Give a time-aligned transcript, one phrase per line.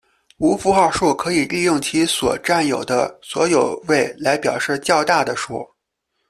[0.39, 5.63] 无符号数可以利用其所占有的所有位来表示较大的数。